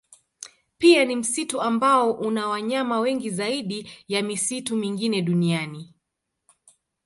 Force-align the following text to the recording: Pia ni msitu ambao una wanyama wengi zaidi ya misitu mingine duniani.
Pia 0.77 1.05
ni 1.05 1.15
msitu 1.15 1.61
ambao 1.61 2.11
una 2.11 2.47
wanyama 2.47 2.99
wengi 2.99 3.29
zaidi 3.29 3.89
ya 4.07 4.21
misitu 4.23 4.75
mingine 4.75 5.21
duniani. 5.21 5.93